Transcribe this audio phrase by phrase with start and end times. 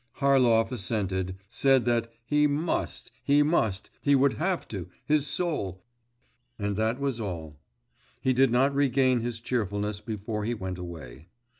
[0.19, 3.11] Harlov assented, said that 'he must…
[3.23, 3.91] he must…
[4.01, 4.89] he would have to…
[5.05, 5.83] his soul…'
[6.57, 7.59] and that was all.
[8.19, 11.27] He did not regain his cheerfulness before he went away.